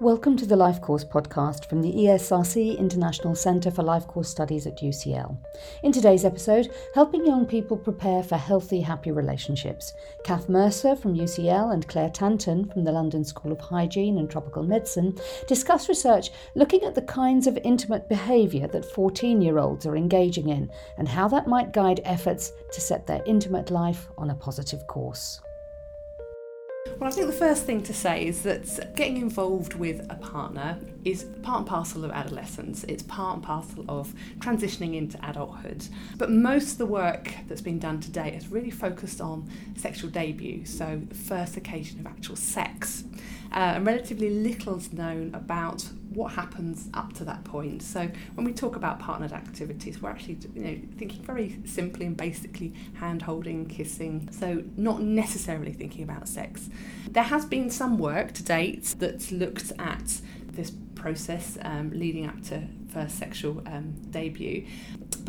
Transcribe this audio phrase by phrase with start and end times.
[0.00, 4.64] Welcome to the Life Course podcast from the ESRC International Centre for Life Course Studies
[4.64, 5.36] at UCL.
[5.82, 9.92] In today's episode, helping young people prepare for healthy, happy relationships.
[10.22, 14.62] Cath Mercer from UCL and Clare Tanton from the London School of Hygiene and Tropical
[14.62, 19.96] Medicine discuss research looking at the kinds of intimate behaviour that 14 year olds are
[19.96, 24.36] engaging in and how that might guide efforts to set their intimate life on a
[24.36, 25.40] positive course.
[26.98, 30.78] Well, I think the first thing to say is that getting involved with a partner
[31.04, 32.84] is part and parcel of adolescence.
[32.84, 35.86] It's part and parcel of transitioning into adulthood.
[36.16, 40.10] But most of the work that's been done to date has really focused on sexual
[40.10, 43.04] debut, so the first occasion of actual sex.
[43.52, 47.82] Uh, and relatively little is known about what happens up to that point.
[47.82, 52.16] So when we talk about partnered activities, we're actually you know thinking very simply and
[52.16, 54.28] basically hand holding, kissing.
[54.32, 56.68] So not necessarily thinking about sex.
[57.08, 62.42] There has been some work to date that's looked at this process um, leading up
[62.44, 64.66] to first sexual um, debut.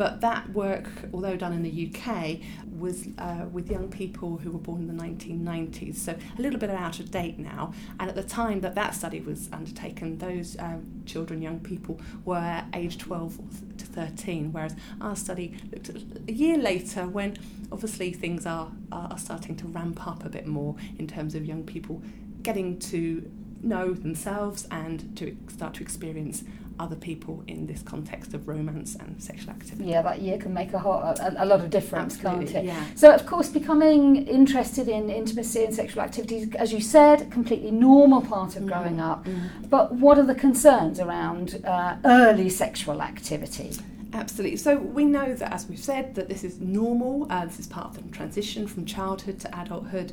[0.00, 2.38] But that work, although done in the UK,
[2.78, 6.70] was uh, with young people who were born in the 1990s, so a little bit
[6.70, 7.74] out of date now.
[7.98, 12.64] And at the time that that study was undertaken, those um, children, young people, were
[12.72, 17.36] aged 12 to 13, whereas our study looked at a year later when
[17.70, 21.62] obviously things are, are starting to ramp up a bit more in terms of young
[21.62, 22.02] people
[22.42, 23.30] getting to
[23.62, 26.42] know themselves and to start to experience
[26.80, 29.90] other people in this context of romance and sexual activity.
[29.90, 32.68] Yeah, that year can make a, whole, a, a lot of difference, Absolutely, can't it?
[32.68, 32.84] Yeah.
[32.96, 38.22] So, of course, becoming interested in intimacy and sexual activities, as you said, completely normal
[38.22, 39.24] part of growing Mm, up.
[39.26, 39.48] mm.
[39.68, 43.70] But what are the concerns around uh, early sexual activity?
[44.12, 44.56] Absolutely.
[44.56, 47.26] So we know that, as we've said, that this is normal.
[47.30, 50.12] Uh, this is part of the transition from childhood to adulthood.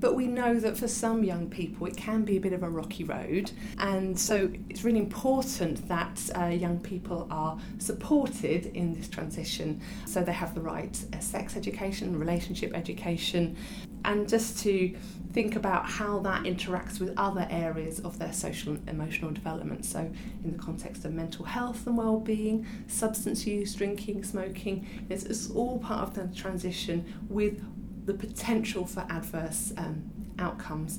[0.00, 2.70] But we know that for some young people, it can be a bit of a
[2.70, 3.52] rocky road.
[3.78, 9.80] And so it's really important that uh, young people are supported in this transition.
[10.06, 13.56] So they have the right uh, sex education, relationship education,
[14.04, 14.96] and just to
[15.32, 19.84] think about how that interacts with other areas of their social and emotional development.
[19.84, 20.10] So,
[20.44, 25.78] in the context of mental health and well-being, substance use, drinking, smoking, it's, it's all
[25.78, 27.62] part of the transition with
[28.04, 30.98] the potential for adverse um, outcomes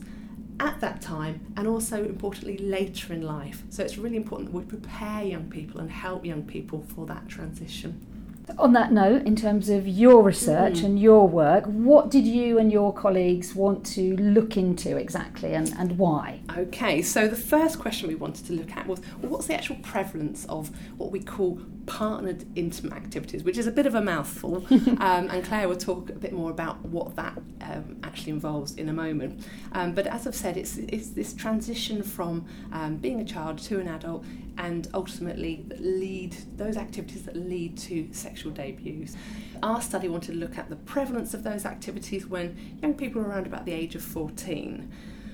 [0.60, 3.64] at that time and also importantly later in life.
[3.70, 7.28] So it's really important that we prepare young people and help young people for that
[7.28, 8.06] transition.
[8.58, 10.84] On that note, in terms of your research Mm.
[10.84, 15.74] and your work, what did you and your colleagues want to look into exactly and,
[15.78, 16.42] and why?
[16.58, 19.78] Okay, so the first question we wanted to look at was well, what's the actual
[19.78, 24.66] prevalence of what we call partnered intimate activities, which is a bit of a mouthful,
[25.00, 28.90] um, and Clare will talk a bit more about what that um, actually involves in
[28.90, 29.42] a moment.
[29.72, 33.80] Um, but as I've said, it's, it's this transition from um, being a child to
[33.80, 34.26] an adult
[34.58, 39.16] and ultimately lead those activities that lead to sexual debuts.
[39.64, 43.30] Our study wanted to look at the prevalence of those activities when young people are
[43.30, 44.92] around about the age of 14.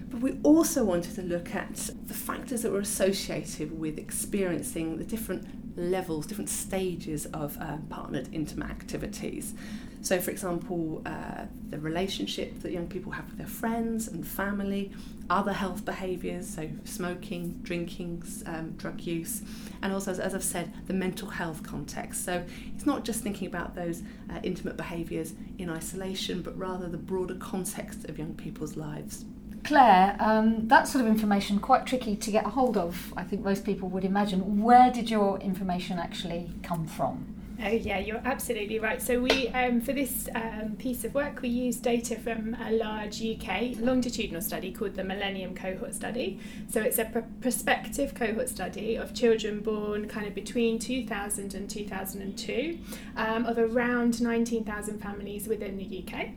[0.10, 5.04] But we also wanted to look at the factors that were associated with experiencing the
[5.04, 5.46] different
[5.78, 9.54] levels, different stages of uh, partnered intimate activities.
[10.02, 14.92] So, for example, uh, the relationship that young people have with their friends and family,
[15.30, 19.42] other health behaviours, so smoking, drinking, um, drug use,
[19.82, 22.24] and also, as, as I've said, the mental health context.
[22.24, 22.44] So,
[22.74, 27.36] it's not just thinking about those uh, intimate behaviours in isolation, but rather the broader
[27.36, 29.26] context of young people's lives.
[29.68, 33.14] Clare, um, that sort of information quite tricky to get a hold of.
[33.18, 34.64] I think most people would imagine.
[34.64, 37.36] Where did your information actually come from?
[37.62, 39.02] Oh yeah, you're absolutely right.
[39.02, 43.22] So we, um, for this um, piece of work, we used data from a large
[43.22, 46.40] UK longitudinal study called the Millennium Cohort Study.
[46.70, 51.70] So it's a pr- prospective cohort study of children born kind of between 2000 and
[51.70, 52.80] 2002
[53.18, 56.30] um, of around 19,000 families within the UK.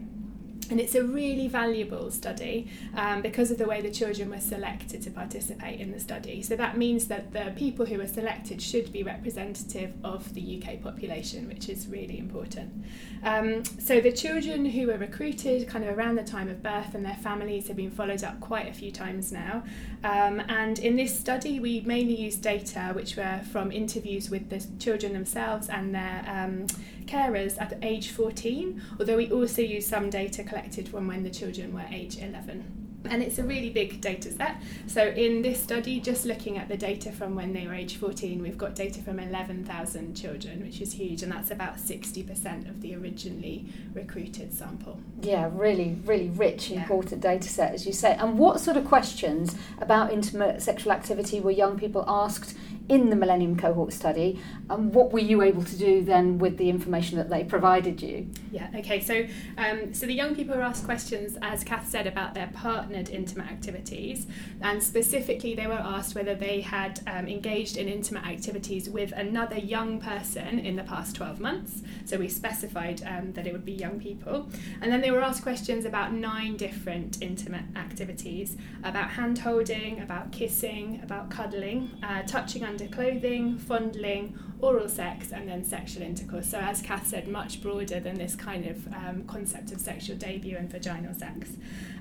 [0.71, 5.03] And it's a really valuable study um, because of the way the children were selected
[5.03, 6.43] to participate in the study.
[6.43, 10.81] So that means that the people who were selected should be representative of the UK
[10.81, 12.85] population, which is really important.
[13.23, 17.05] Um, so the children who were recruited kind of around the time of birth and
[17.05, 19.65] their families have been followed up quite a few times now.
[20.05, 24.65] Um, and in this study, we mainly used data which were from interviews with the
[24.79, 26.67] children themselves and their um,
[27.11, 31.75] carers at age 14, although we also use some data collected from when the children
[31.75, 32.81] were age 11.
[33.07, 34.57] and it's a really big data set.
[34.87, 38.43] So, in this study, just looking at the data from when they were age 14,
[38.43, 42.95] we've got data from 11,000 children, which is huge, and that's about 60% of the
[42.95, 45.01] originally recruited sample.
[45.23, 46.83] Yeah, really, really rich, yeah.
[46.83, 48.15] important data set, as you say.
[48.15, 52.55] And what sort of questions about intimate sexual activity were young people asked
[52.91, 56.69] in the Millennium Cohort study, and what were you able to do then with the
[56.69, 58.29] information that they provided you?
[58.51, 59.27] Yeah, okay, so
[59.57, 63.47] um, so the young people were asked questions, as Cath said, about their partnered intimate
[63.47, 64.27] activities,
[64.61, 69.57] and specifically they were asked whether they had um, engaged in intimate activities with another
[69.57, 71.83] young person in the past 12 months.
[72.05, 74.49] So we specified um, that it would be young people,
[74.83, 80.33] and then they were asked questions about nine different intimate activities about hand holding, about
[80.33, 86.49] kissing, about cuddling, uh, touching under clothing, fondling, oral sex, and then sexual intercourse.
[86.49, 90.57] So, as Cath said, much broader than this kind of um, concept of sexual debut
[90.57, 91.51] and vaginal sex.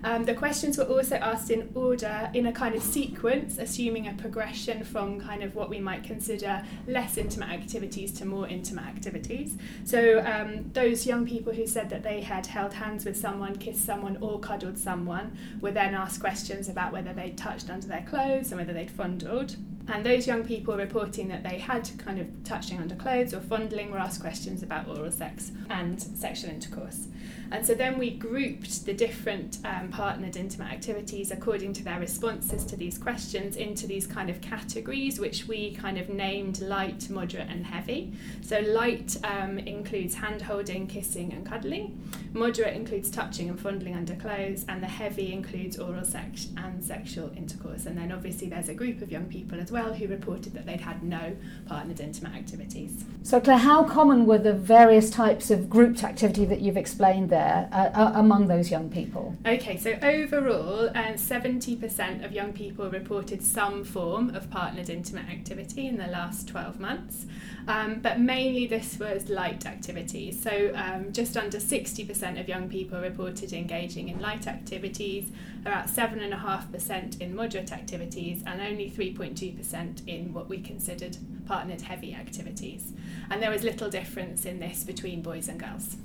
[0.04, 4.14] Um, the questions were also asked in order, in a kind of sequence, assuming a
[4.14, 9.58] progression from kind of what we might consider less intimate activities to more intimate activities.
[9.84, 13.86] So, um, those young people who said that they had held hands with someone, kissed
[13.86, 18.52] someone, or cuddled someone were then asked questions about whether they'd touched under their clothes
[18.52, 19.56] and whether they'd fondled.
[19.92, 23.92] And those young people reporting that they had kind of touching under clothes or fondling
[23.92, 27.08] were asked questions about oral sex and sexual intercourse.
[27.52, 32.64] And so then we grouped the different um, partnered intimate activities according to their responses
[32.66, 37.48] to these questions into these kind of categories, which we kind of named light, moderate,
[37.50, 38.14] and heavy.
[38.42, 42.00] So light um, includes hand holding, kissing, and cuddling.
[42.34, 47.32] Moderate includes touching and fondling under clothes, and the heavy includes oral sex and sexual
[47.36, 47.88] intercourse.
[47.88, 50.82] And then obviously there's a group of young people as well who reported that they'd
[50.82, 51.36] had no
[51.66, 53.06] partnered intimate activities.
[53.24, 57.70] So Clare, how common were the various types of grouped activity that you've explained there?
[57.72, 59.36] uh, uh, among those young people?
[59.46, 65.88] Okay, so overall, uh, 70% of young people reported some form of partnered intimate activity
[65.88, 67.26] in the last 12 months,
[67.68, 70.42] um, but mainly this was light activities.
[70.42, 75.32] So um, just under 60% of young people reported engaging in light activities,
[75.62, 81.18] about 7.5% in moderate activities, and only 3.2% in what we considered
[81.50, 82.94] partnered heavy activities.
[83.30, 85.98] And there was little difference in this between boys and girls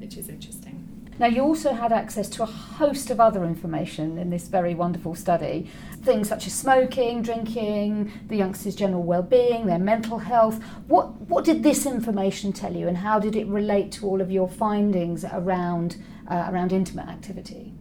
[0.00, 0.86] which is interesting.
[1.18, 5.14] Now, you also had access to a host of other information in this very wonderful
[5.14, 5.70] study
[6.02, 10.62] things such as smoking, drinking, the youngsters' general well-being, their mental health.
[10.86, 14.30] What what did this information tell you, and how did it relate to all of
[14.30, 17.74] your findings around uh, around intimate activity?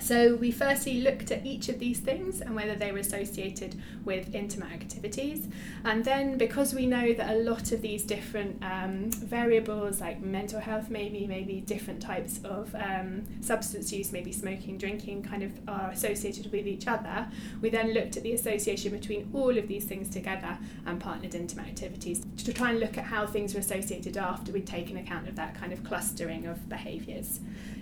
[0.00, 4.34] So we firstly looked at each of these things and whether they were associated with
[4.34, 5.46] intimate activities.
[5.84, 10.58] And then because we know that a lot of these different um, variables like mental
[10.60, 15.90] health maybe, maybe different types of um, substance use, maybe smoking, drinking kind of are
[15.90, 17.28] associated with each other,
[17.60, 21.66] we then looked at the association between all of these things together and partnered intimate
[21.66, 25.36] activities to try and look at how things were associated after we'd taken account of
[25.36, 27.40] that kind of clustering of behaviours.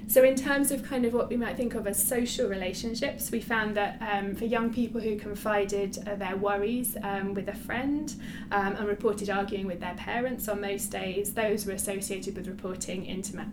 [0.08, 3.42] So, in terms of kind of what we might think of as social relationships, we
[3.42, 8.14] found that um, for young people who confided uh, their worries um, with a friend
[8.50, 13.04] um, and reported arguing with their parents on most days, those were associated with reporting
[13.04, 13.48] intimate,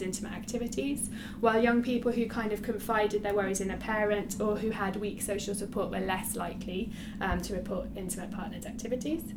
[0.00, 1.10] intimate activities.
[1.40, 4.96] While young people who kind of confided their worries in a parent or who had
[4.96, 6.90] weak social support were less likely
[7.20, 9.34] um, to report intimate partnered activities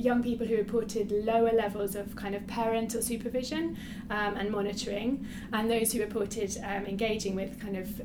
[0.00, 3.76] young people who reported lower levels of kind of parental supervision
[4.10, 8.00] um, and monitoring, and those who reported um, engaging with kind of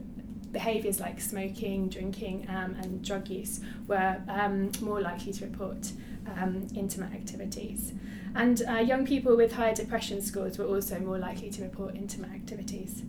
[0.52, 5.92] behaviours like smoking, drinking, um, and drug use were um, more likely to report
[6.38, 7.92] um, intimate activities.
[8.36, 12.32] And uh, young people with higher depression scores were also more likely to report intimate
[12.32, 13.04] activities.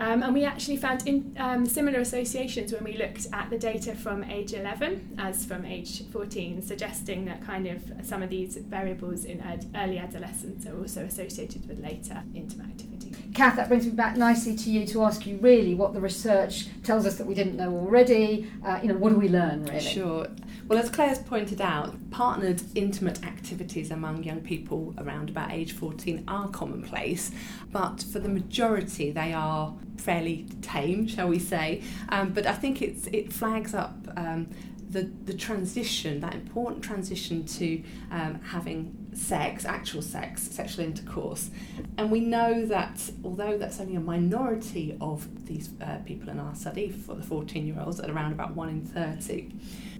[0.00, 3.94] Um, and we actually found in, um, similar associations when we looked at the data
[3.94, 9.26] from age 11 as from age 14, suggesting that kind of some of these variables
[9.26, 13.14] in ad- early adolescence are also associated with later intimate activity.
[13.34, 16.68] Cath, that brings me back nicely to you to ask you really what the research
[16.82, 18.50] tells us that we didn't know already.
[18.64, 19.80] Uh, you know, what do we learn really?
[19.80, 20.26] Sure.
[20.66, 26.24] Well, as Clare's pointed out, partnered intimate activities among young people around about age 14
[26.28, 27.30] are commonplace,
[27.70, 31.82] but for the majority they are fairly tame, shall we say.
[32.08, 34.48] Um, but I think it's, it flags up um,
[34.88, 41.50] the, the transition, that important transition to um, having sex, actual sex, sexual intercourse.
[41.98, 46.54] And we know that although that's only a minority of these uh, people in our
[46.54, 49.52] study, for the 14 year olds, at around about 1 in 30,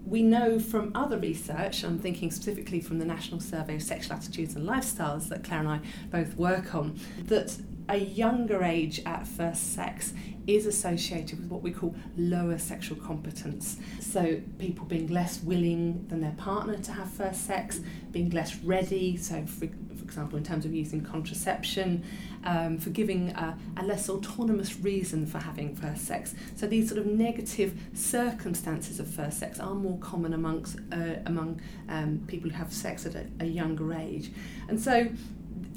[0.05, 4.55] we know from other research, I'm thinking specifically from the National Survey of Sexual Attitudes
[4.55, 7.55] and Lifestyles that Clare and I both work on, that
[7.89, 10.13] a younger age at first sex
[10.47, 13.77] is associated with what we call lower sexual competence.
[13.99, 17.79] So, people being less willing than their partner to have first sex,
[18.11, 22.03] being less ready, so, for, for example, in terms of using contraception,
[22.43, 26.33] um, for giving a, a less autonomous reason for having first sex.
[26.55, 31.61] So, these sort of negative circumstances of first sex are more common amongst uh, among
[31.87, 34.31] um, people who have sex at a, a younger age.
[34.67, 35.09] And so,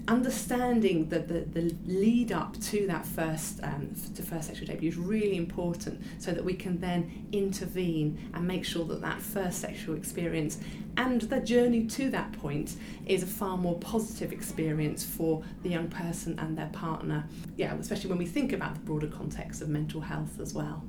[0.08, 4.96] understanding the, the, the lead up to that first um, to first sexual debut is
[4.96, 9.96] really important so that we can then intervene and make sure that that first sexual
[9.96, 10.58] experience
[10.98, 15.88] and the journey to that point is a far more positive experience for the young
[15.88, 17.24] person and their partner
[17.56, 20.84] yeah especially when we think about the broader context of mental health as well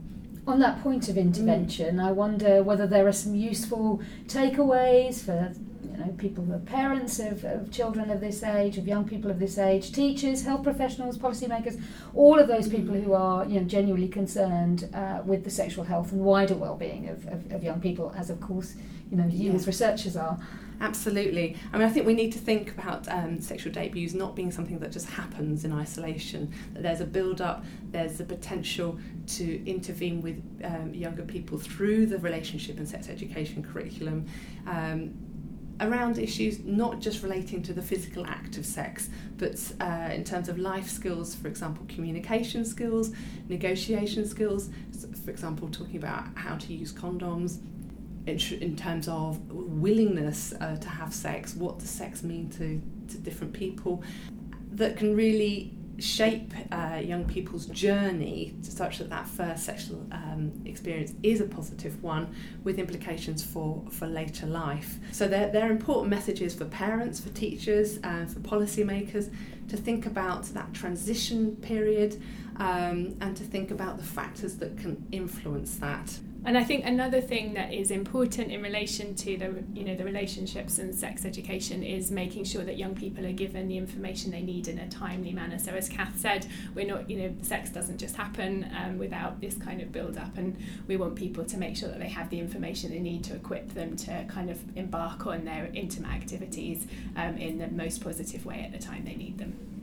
[0.47, 2.05] on that point of intervention, mm.
[2.05, 5.51] I wonder whether there are some useful takeaways for
[5.91, 9.31] you know, people who are parents of, of children of this age, of young people
[9.31, 11.81] of this age, teachers, health professionals, policymakers,
[12.13, 16.11] all of those people who are you know, genuinely concerned uh, with the sexual health
[16.11, 18.75] and wider well-being of, of, of young people, as of course
[19.11, 19.55] you know you yeah.
[19.55, 20.39] as researchers are.
[20.81, 21.55] Absolutely.
[21.71, 24.77] I mean, I think we need to think about um, sexual debuts not being something
[24.79, 26.51] that just happens in isolation.
[26.73, 32.17] That there's a build-up, there's the potential to intervene with um, younger people through the
[32.17, 34.25] relationship and sex education curriculum.
[34.67, 35.13] Um,
[35.81, 40.49] around issues not just relating to the physical act of sex, but uh, in terms
[40.49, 43.11] of life skills, for example, communication skills,
[43.49, 44.69] negotiation skills,
[45.23, 47.59] for example, talking about how to use condoms.
[48.27, 52.81] In, terms of willingness uh, to have sex, what does sex mean to,
[53.13, 54.01] to different people,
[54.71, 61.13] that can really shape uh, young people's journey such that that first sexual um, experience
[61.23, 62.33] is a positive one
[62.63, 64.97] with implications for, for later life.
[65.11, 69.31] So they're, they're important messages for parents, for teachers, and uh, for policymakers
[69.69, 72.21] to think about that transition period
[72.57, 76.17] um, and to think about the factors that can influence that.
[76.45, 80.05] And I think another thing that is important in relation to the you know the
[80.05, 84.43] relationships and sex education is making sure that young people are given the information they
[84.43, 85.57] need in a timely manner.
[85.57, 89.55] So as Cath said, we're not you know sex doesn't just happen um, without this
[89.55, 90.55] kind of build up, and
[90.87, 93.73] we want people to make sure that they have the information they need to equip
[93.73, 96.85] them to kind of embark on their intimate activities
[97.15, 99.74] um, in the most positive way at the time they need them.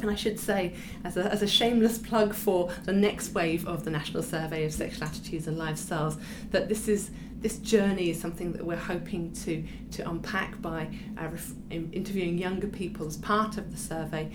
[0.00, 0.74] And I should say,
[1.04, 4.72] as a, as a shameless plug for the next wave of the National Survey of
[4.72, 9.64] Sexual Attitudes and Lifestyles, that this is this journey is something that we're hoping to
[9.92, 10.88] to unpack by
[11.20, 14.30] uh, ref- interviewing younger people as part of the survey,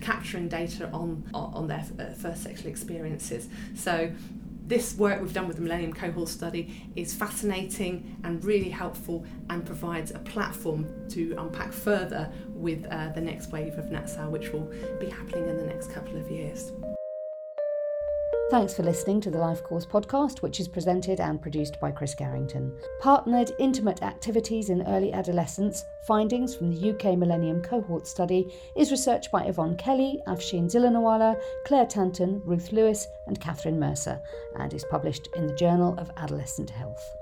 [0.00, 3.48] capturing data on on their uh, first sexual experiences.
[3.74, 4.12] So
[4.66, 9.64] this work we've done with the Millennium Cohort Study is fascinating and really helpful and
[9.64, 14.72] provides a platform to unpack further with uh, the next wave of NatSal, which will
[14.98, 16.72] be happening in the next couple of years.
[18.48, 22.14] Thanks for listening to the Life Course podcast, which is presented and produced by Chris
[22.14, 22.72] Garrington.
[23.00, 29.32] Partnered intimate activities in early adolescence, findings from the UK Millennium Cohort Study, is researched
[29.32, 34.22] by Yvonne Kelly, Afshin Zilanawala, Clare Tanton, Ruth Lewis, and Catherine Mercer,
[34.60, 37.16] and is published in the Journal of Adolescent Health.